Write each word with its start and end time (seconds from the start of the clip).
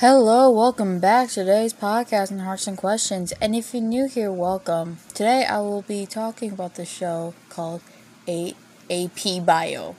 Hello, 0.00 0.48
welcome 0.48 0.98
back 0.98 1.28
to 1.28 1.34
today's 1.34 1.74
podcast 1.74 2.32
on 2.32 2.38
Hearts 2.38 2.66
and 2.66 2.78
Questions. 2.78 3.32
And 3.32 3.54
if 3.54 3.74
you're 3.74 3.82
new 3.82 4.08
here, 4.08 4.32
welcome. 4.32 4.96
Today 5.12 5.44
I 5.44 5.58
will 5.58 5.82
be 5.82 6.06
talking 6.06 6.52
about 6.52 6.76
the 6.76 6.86
show 6.86 7.34
called 7.50 7.82
A 8.26 8.54
AP 8.90 9.44
Bio. 9.44 9.96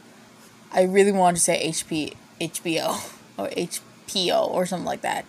I 0.73 0.81
really 0.85 1.11
want 1.11 1.37
to 1.37 1.43
say 1.43 1.69
HP 1.69 2.15
HBO 2.39 3.13
or 3.37 3.49
HPO 3.49 4.49
or 4.49 4.65
something 4.65 4.87
like 4.87 5.01
that. 5.01 5.23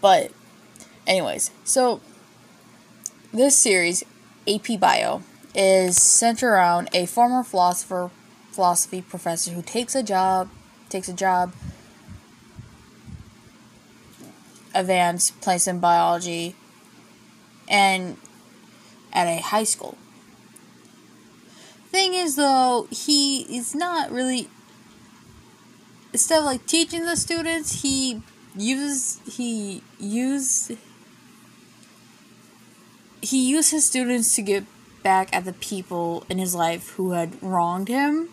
But 0.00 0.32
anyways, 1.06 1.52
so 1.62 2.00
this 3.32 3.54
series 3.54 4.02
AP 4.48 4.80
Bio 4.80 5.22
is 5.54 6.02
centered 6.02 6.48
around 6.50 6.88
a 6.92 7.06
former 7.06 7.44
philosopher 7.44 8.10
philosophy 8.50 9.02
professor 9.02 9.52
who 9.52 9.62
takes 9.62 9.94
a 9.94 10.02
job 10.02 10.50
takes 10.88 11.08
a 11.08 11.14
job 11.14 11.52
advanced 14.76 15.40
place 15.40 15.66
in 15.66 15.80
biology 15.80 16.54
and 17.68 18.16
at 19.12 19.26
a 19.26 19.40
high 19.40 19.64
school. 19.64 19.96
Thing 21.88 22.14
is 22.14 22.36
though, 22.36 22.86
he 22.90 23.42
is 23.56 23.74
not 23.74 24.10
really 24.10 24.48
instead 26.12 26.38
of 26.38 26.44
like 26.44 26.66
teaching 26.66 27.04
the 27.04 27.16
students, 27.16 27.82
he 27.82 28.22
uses 28.54 29.20
he 29.26 29.82
use 29.98 30.72
he 33.20 33.50
used 33.50 33.70
his 33.70 33.84
students 33.84 34.34
to 34.36 34.42
get 34.42 34.64
back 35.02 35.34
at 35.34 35.44
the 35.44 35.52
people 35.52 36.24
in 36.28 36.38
his 36.38 36.54
life 36.54 36.90
who 36.90 37.12
had 37.12 37.42
wronged 37.42 37.88
him. 37.88 38.28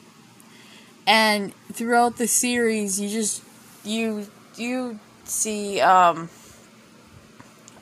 And 1.06 1.54
throughout 1.72 2.18
the 2.18 2.28
series, 2.28 3.00
you 3.00 3.10
just 3.10 3.44
you 3.84 4.28
you 4.58 5.00
see 5.24 5.80
um 5.82 6.30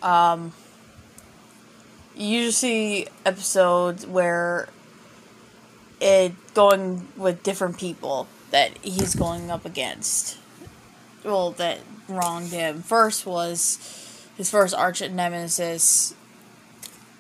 um 0.02 0.54
you 2.16 2.52
see 2.52 3.08
episodes 3.26 4.06
where 4.06 4.68
it 6.00 6.34
going 6.54 7.08
with 7.16 7.44
different 7.44 7.78
people 7.78 8.28
that 8.50 8.78
he's 8.82 9.16
going 9.16 9.50
up 9.50 9.66
against. 9.66 10.38
Well, 11.24 11.52
that 11.52 11.80
wronged 12.10 12.52
him. 12.52 12.82
First 12.82 13.26
was 13.26 14.28
his 14.36 14.50
first 14.50 14.74
arch 14.74 15.02
nemesis. 15.02 16.14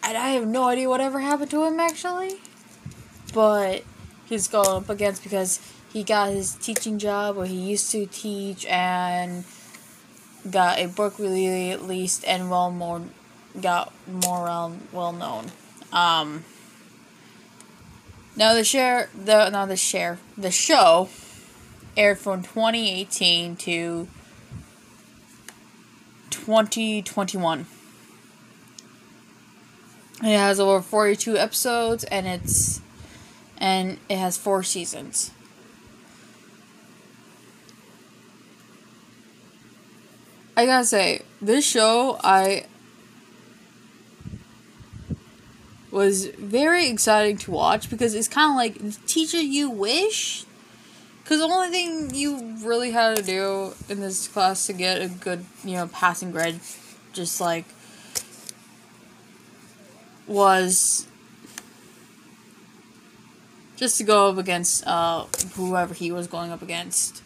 And 0.03 0.17
I 0.17 0.29
have 0.29 0.47
no 0.47 0.65
idea 0.65 0.89
whatever 0.89 1.19
happened 1.19 1.51
to 1.51 1.63
him 1.63 1.79
actually. 1.79 2.39
But 3.33 3.83
he's 4.25 4.47
going 4.47 4.67
up 4.67 4.89
against 4.89 5.23
because 5.23 5.61
he 5.93 6.03
got 6.03 6.31
his 6.31 6.55
teaching 6.55 6.97
job 6.97 7.37
where 7.37 7.45
he 7.45 7.55
used 7.55 7.91
to 7.91 8.05
teach 8.07 8.65
and 8.65 9.45
got 10.49 10.79
a 10.79 10.87
book 10.87 11.19
really 11.19 11.71
released 11.75 12.23
and 12.25 12.49
well 12.49 12.71
more 12.71 13.01
got 13.59 13.93
more 14.07 14.49
um, 14.49 14.81
well 14.91 15.11
known. 15.11 15.51
Um, 15.91 16.45
now 18.35 18.53
the 18.53 18.63
share 18.63 19.09
the 19.13 19.49
now 19.49 19.65
the 19.65 19.75
share 19.75 20.17
the 20.37 20.51
show 20.51 21.09
aired 21.97 22.19
from 22.19 22.43
2018 22.43 23.55
to 23.57 24.07
2021. 26.29 27.65
It 30.23 30.37
has 30.37 30.59
over 30.59 30.81
42 30.81 31.37
episodes 31.37 32.03
and 32.05 32.27
it's 32.27 32.81
and 33.57 33.97
it 34.09 34.17
has 34.17 34.37
four 34.37 34.63
seasons. 34.63 35.31
I 40.61 40.67
gotta 40.67 40.85
say, 40.85 41.23
this 41.41 41.65
show 41.65 42.19
I 42.23 42.67
was 45.89 46.27
very 46.27 46.87
exciting 46.87 47.37
to 47.37 47.51
watch 47.51 47.89
because 47.89 48.13
it's 48.13 48.27
kind 48.27 48.51
of 48.51 48.55
like 48.57 49.07
teacher 49.07 49.41
you 49.41 49.71
wish. 49.71 50.45
Because 51.23 51.39
the 51.39 51.45
only 51.45 51.69
thing 51.69 52.13
you 52.13 52.57
really 52.63 52.91
had 52.91 53.15
to 53.15 53.23
do 53.23 53.73
in 53.89 54.01
this 54.01 54.27
class 54.27 54.67
to 54.67 54.73
get 54.73 55.01
a 55.01 55.07
good, 55.07 55.45
you 55.63 55.73
know, 55.73 55.87
passing 55.87 56.29
grade, 56.29 56.59
just 57.11 57.41
like, 57.41 57.65
was 60.27 61.07
just 63.77 63.97
to 63.97 64.03
go 64.03 64.29
up 64.29 64.37
against 64.37 64.85
uh, 64.85 65.25
whoever 65.55 65.95
he 65.95 66.11
was 66.11 66.27
going 66.27 66.51
up 66.51 66.61
against. 66.61 67.23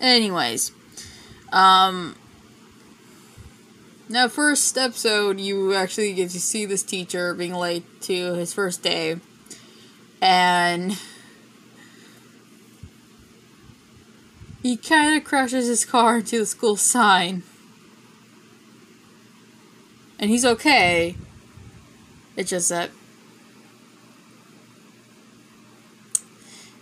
Anyways, 0.00 0.72
um, 1.52 2.16
now 4.08 4.28
first 4.28 4.78
episode 4.78 5.38
you 5.38 5.74
actually 5.74 6.14
get 6.14 6.30
to 6.30 6.40
see 6.40 6.64
this 6.64 6.82
teacher 6.82 7.34
being 7.34 7.52
late 7.52 7.84
to 8.02 8.32
his 8.32 8.54
first 8.54 8.82
day, 8.82 9.16
and 10.22 10.98
he 14.62 14.78
kind 14.78 15.18
of 15.18 15.24
crashes 15.24 15.66
his 15.66 15.84
car 15.84 16.16
into 16.16 16.38
the 16.38 16.46
school 16.46 16.76
sign, 16.76 17.42
and 20.18 20.30
he's 20.30 20.46
okay. 20.46 21.14
It's 22.36 22.48
just 22.48 22.70
that 22.70 22.88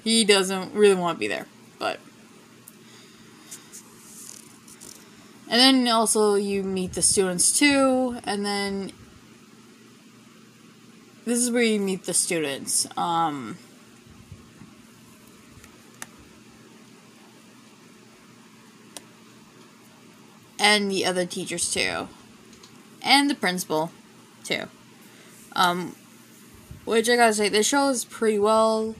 he 0.04 0.24
doesn't 0.24 0.72
really 0.72 0.94
want 0.94 1.16
to 1.16 1.20
be 1.20 1.26
there, 1.26 1.48
but. 1.80 1.98
And 5.50 5.58
then 5.58 5.88
also 5.88 6.34
you 6.34 6.62
meet 6.62 6.92
the 6.92 7.00
students 7.00 7.58
too, 7.58 8.18
and 8.24 8.44
then 8.44 8.92
this 11.24 11.38
is 11.38 11.50
where 11.50 11.62
you 11.62 11.80
meet 11.80 12.04
the 12.04 12.12
students. 12.12 12.86
Um, 12.98 13.56
and 20.58 20.90
the 20.90 21.06
other 21.06 21.24
teachers 21.24 21.72
too, 21.72 22.08
and 23.02 23.30
the 23.30 23.34
principal 23.34 23.90
too. 24.44 24.64
Um, 25.56 25.96
which 26.84 27.08
I 27.08 27.16
gotta 27.16 27.32
say, 27.32 27.48
this 27.48 27.66
show 27.66 27.88
is 27.88 28.04
pretty 28.04 28.38
well 28.38 28.94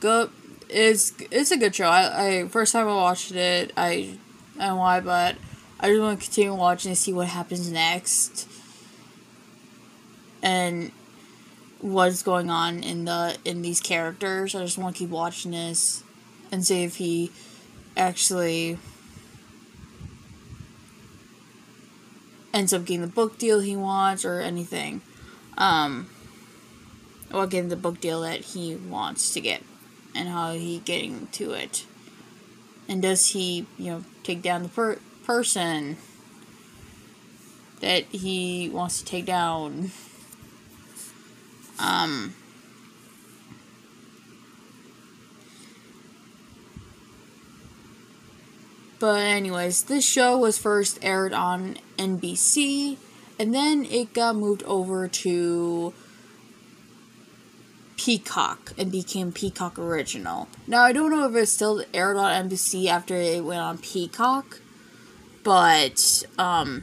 good. 0.00 0.30
It's 0.68 1.12
it's 1.30 1.52
a 1.52 1.56
good 1.56 1.74
show. 1.74 1.86
I, 1.86 2.26
I 2.26 2.48
first 2.48 2.72
time 2.72 2.88
I 2.88 2.94
watched 2.94 3.30
it, 3.30 3.72
I 3.76 4.18
I 4.58 4.66
don't 4.66 4.68
know 4.68 4.76
why, 4.76 4.98
but 4.98 5.36
I 5.80 5.88
just 5.88 6.00
want 6.00 6.20
to 6.20 6.24
continue 6.24 6.54
watching 6.54 6.92
to 6.92 6.96
see 6.96 7.12
what 7.12 7.28
happens 7.28 7.70
next 7.70 8.48
and 10.42 10.92
what's 11.80 12.22
going 12.22 12.48
on 12.50 12.82
in 12.82 13.04
the 13.04 13.36
in 13.44 13.62
these 13.62 13.80
characters. 13.80 14.54
I 14.54 14.62
just 14.64 14.78
want 14.78 14.96
to 14.96 14.98
keep 14.98 15.10
watching 15.10 15.50
this 15.50 16.02
and 16.50 16.64
see 16.64 16.84
if 16.84 16.96
he 16.96 17.30
actually 17.96 18.78
ends 22.52 22.72
up 22.72 22.84
getting 22.84 23.02
the 23.02 23.06
book 23.06 23.36
deal 23.38 23.60
he 23.60 23.76
wants 23.76 24.24
or 24.24 24.40
anything. 24.40 25.02
Um, 25.58 26.08
or 27.32 27.46
getting 27.46 27.68
the 27.68 27.76
book 27.76 28.00
deal 28.00 28.22
that 28.22 28.40
he 28.40 28.76
wants 28.76 29.32
to 29.34 29.40
get 29.40 29.62
and 30.14 30.28
how 30.28 30.52
he 30.52 30.78
getting 30.78 31.26
to 31.32 31.52
it. 31.52 31.84
And 32.88 33.02
does 33.02 33.30
he, 33.30 33.66
you 33.76 33.90
know, 33.90 34.04
take 34.22 34.40
down 34.40 34.62
the 34.62 34.68
per- 34.68 34.98
person 35.24 35.96
that 37.80 38.04
he 38.04 38.68
wants 38.68 39.00
to 39.00 39.04
take 39.04 39.26
down. 39.26 39.90
Um, 41.78 42.34
but 48.98 49.20
anyways, 49.20 49.84
this 49.84 50.08
show 50.08 50.38
was 50.38 50.58
first 50.58 50.98
aired 51.02 51.32
on 51.32 51.76
NBC 51.98 52.96
and 53.38 53.54
then 53.54 53.84
it 53.84 54.14
got 54.14 54.36
moved 54.36 54.62
over 54.64 55.08
to 55.08 55.92
Peacock 57.96 58.72
and 58.78 58.92
became 58.92 59.32
Peacock 59.32 59.78
Original. 59.78 60.48
Now 60.66 60.82
I 60.82 60.92
don't 60.92 61.10
know 61.10 61.28
if 61.28 61.34
it's 61.34 61.52
still 61.52 61.84
aired 61.92 62.16
on 62.16 62.48
NBC 62.48 62.86
after 62.86 63.14
it 63.16 63.44
went 63.44 63.60
on 63.60 63.78
Peacock 63.78 64.60
but 65.44 66.24
um, 66.38 66.82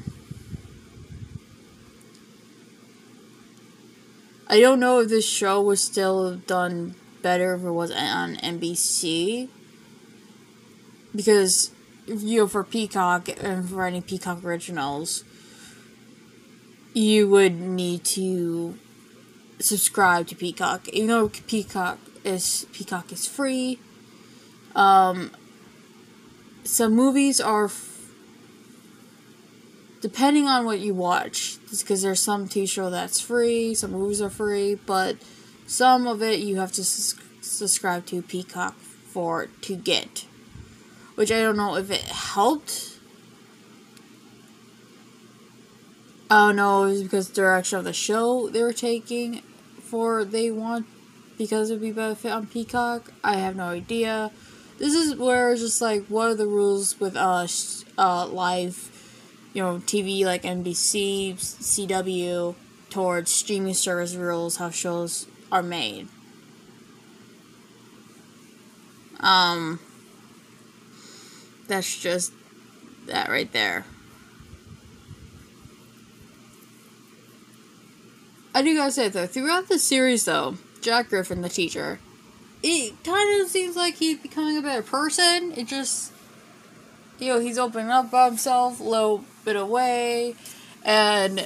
I 4.48 4.60
don't 4.60 4.80
know 4.80 5.00
if 5.00 5.10
this 5.10 5.28
show 5.28 5.62
was 5.62 5.82
still 5.82 6.36
done 6.38 6.96
better 7.24 7.56
if 7.56 7.64
it 7.64 7.72
was 7.72 7.92
on 7.92 8.36
NBC 8.38 9.50
because 11.14 11.72
you 12.08 12.42
know 12.42 12.48
for 12.48 12.64
Peacock 12.64 13.30
and 13.42 13.68
for 13.68 13.86
any 13.86 14.02
Peacock 14.02 14.44
originals 14.44 15.24
you 16.94 17.28
would 17.30 17.60
need 17.60 18.04
to 18.04 18.78
subscribe 19.60 20.28
to 20.28 20.36
Peacock 20.36 20.88
even 20.90 21.08
though 21.08 21.30
Peacock 21.30 22.00
is 22.24 22.66
Peacock 22.74 23.12
is 23.12 23.28
free. 23.28 23.80
Um, 24.76 25.32
some 26.64 26.94
movies 26.94 27.42
are 27.42 27.68
depending 30.02 30.48
on 30.48 30.66
what 30.66 30.80
you 30.80 30.94
watch 30.94 31.58
because 31.70 32.02
there's 32.02 32.20
some 32.20 32.48
TV 32.48 32.68
show 32.68 32.90
that's 32.90 33.22
free, 33.22 33.74
some 33.74 33.92
movies 33.92 34.22
are 34.22 34.30
free, 34.30 34.76
but 34.76 35.16
some 35.68 36.08
of 36.08 36.22
it 36.22 36.40
you 36.40 36.58
have 36.58 36.72
to 36.74 36.84
sus- 36.84 37.16
subscribe 37.42 38.06
to 38.08 38.22
Peacock 38.22 38.76
for 38.76 39.48
to 39.62 39.76
get. 39.76 40.26
Which 41.16 41.32
I 41.32 41.40
don't 41.42 41.58
know 41.58 41.76
if 41.76 41.92
it 41.92 42.02
helped. 42.02 42.98
Oh 46.30 46.52
no, 46.52 46.86
it 46.86 46.92
was 46.92 47.04
because 47.04 47.30
direction 47.30 47.78
of 47.78 47.86
the 47.86 47.94
show 47.94 48.50
they 48.50 48.62
were 48.62 48.74
taking 48.74 49.42
for 49.82 50.24
they 50.24 50.50
want 50.50 50.88
because 51.38 51.70
it'd 51.70 51.82
be 51.82 51.92
better 51.92 52.16
fit 52.16 52.32
on 52.32 52.48
Peacock. 52.48 53.12
I 53.24 53.36
have 53.38 53.56
no 53.56 53.66
idea. 53.66 54.32
This 54.78 54.94
is 54.94 55.16
where 55.16 55.52
it's 55.52 55.62
just 55.62 55.82
like 55.82 56.06
what 56.08 56.28
are 56.28 56.36
the 56.36 56.48
rules 56.48 57.00
with 57.00 57.16
uh 57.16 57.48
uh 57.98 58.28
live, 58.28 58.91
you 59.54 59.62
know, 59.62 59.78
TV 59.80 60.24
like 60.26 60.44
NBC, 60.44 61.36
CW 61.36 62.56
towards 62.90 63.32
streaming 63.32 63.74
service 63.74 64.16
rules 64.16 64.58
how 64.58 64.70
shows 64.70 65.28
are 65.52 65.64
made. 65.64 66.08
Um 69.20 69.80
that's 71.68 72.00
just 72.00 72.34
that 73.08 73.30
right 73.30 73.52
there. 73.52 73.86
I 78.54 78.62
do 78.62 78.76
gotta 78.76 78.92
say 78.92 79.08
though, 79.08 79.28
throughout 79.28 79.70
the 79.70 79.80
series 79.80 80.26
though, 80.26 80.58
Jack 80.82 81.10
Griffin, 81.10 81.42
the 81.42 81.50
teacher, 81.50 82.00
it 82.64 83.04
kind 83.04 83.42
of 83.42 83.48
seems 83.48 83.76
like 83.76 83.96
he's 83.96 84.20
becoming 84.20 84.58
a 84.58 84.62
better 84.62 84.82
person. 84.82 85.54
It 85.56 85.68
just, 85.68 86.11
you 87.22 87.28
know, 87.28 87.40
he's 87.40 87.60
opening 87.60 87.92
up 87.92 88.08
about 88.08 88.30
himself 88.30 88.80
a 88.80 88.84
little 88.84 89.24
bit 89.46 89.56
away, 89.56 90.36
and 90.84 91.40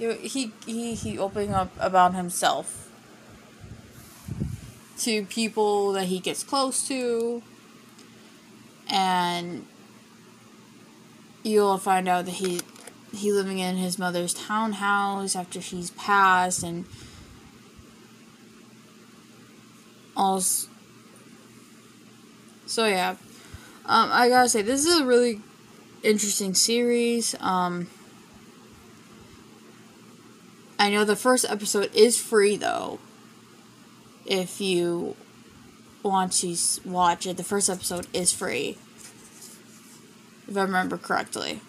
you 0.00 0.08
know, 0.08 0.14
he 0.14 0.52
he 0.66 0.94
he 0.94 1.16
opening 1.16 1.54
up 1.54 1.72
about 1.78 2.14
himself 2.14 2.90
to 4.98 5.24
people 5.26 5.92
that 5.92 6.06
he 6.06 6.18
gets 6.18 6.42
close 6.42 6.88
to, 6.88 7.40
and 8.90 9.64
you'll 11.44 11.78
find 11.78 12.08
out 12.08 12.24
that 12.24 12.32
he 12.32 12.60
he 13.12 13.30
living 13.30 13.60
in 13.60 13.76
his 13.76 13.96
mother's 13.96 14.34
townhouse 14.34 15.36
after 15.36 15.60
she's 15.60 15.92
passed 15.92 16.64
and 16.64 16.84
all 20.16 20.40
so 22.66 22.86
yeah. 22.86 23.16
Um, 23.86 24.08
i 24.12 24.28
gotta 24.28 24.48
say 24.48 24.62
this 24.62 24.86
is 24.86 25.00
a 25.00 25.04
really 25.04 25.40
interesting 26.02 26.54
series 26.54 27.34
um, 27.40 27.88
i 30.78 30.90
know 30.90 31.04
the 31.04 31.16
first 31.16 31.44
episode 31.48 31.94
is 31.94 32.18
free 32.18 32.56
though 32.56 32.98
if 34.26 34.60
you 34.60 35.16
want 36.02 36.32
to 36.32 36.56
watch 36.84 37.26
it. 37.26 37.36
The 37.36 37.44
first 37.44 37.70
episode 37.70 38.06
is 38.12 38.32
free 38.32 38.78
if 40.46 40.56
i 40.56 40.62
remember 40.62 40.98
correctly. 40.98 41.60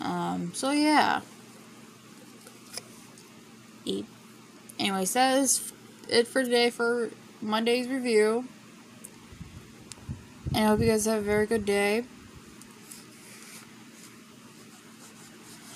Um, 0.00 0.52
so 0.54 0.70
yeah. 0.70 1.22
Eat. 3.86 4.04
Anyways, 4.78 5.14
that 5.14 5.38
is 5.38 5.72
it 6.08 6.26
for 6.26 6.42
today 6.42 6.70
for 6.70 7.10
Monday's 7.40 7.88
review. 7.88 8.46
And 10.54 10.64
I 10.64 10.68
hope 10.68 10.80
you 10.80 10.86
guys 10.86 11.06
have 11.06 11.18
a 11.18 11.22
very 11.22 11.46
good 11.46 11.64
day. 11.64 12.04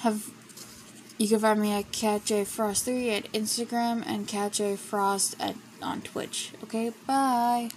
Have 0.01 0.31
you 1.19 1.29
can 1.29 1.39
find 1.39 1.61
me 1.61 1.73
at 1.73 1.93
CatJFrost3 1.93 3.19
at 3.19 3.33
Instagram 3.33 4.03
and 4.07 4.27
CatJFrost 4.27 5.37
at 5.39 5.55
on 5.83 6.01
Twitch. 6.03 6.53
Okay, 6.63 6.93
bye. 7.07 7.71